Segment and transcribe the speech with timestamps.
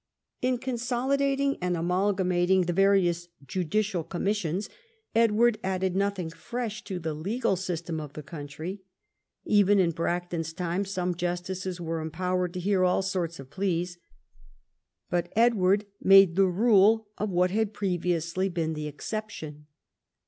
[0.41, 4.67] In consolidating and amalgamating the various judicial commissions,
[5.13, 8.81] Edward added nothing fresh to the legal system of the country.
[9.45, 13.99] Even in Bracton's time some justices were empowered to hear all sorts of pleas.
[15.11, 19.67] But Edward made the rule of what had pre viously been the exception.